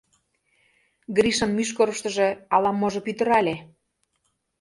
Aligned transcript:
Гришын 1.15 1.51
мӱшкырыштыжӧ 1.57 2.27
ала-можо 2.55 2.99
пӱтырале. 3.05 3.55